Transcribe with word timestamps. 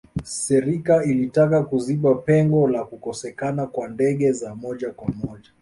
serika 0.23 1.03
ilitaka 1.03 1.63
kuziba 1.63 2.15
pengo 2.15 2.67
la 2.67 2.83
kukosekana 2.83 3.65
kwa 3.67 3.87
ndege 3.87 4.31
za 4.31 4.55
moja 4.55 4.89
kwa 4.91 5.07
moja 5.07 5.49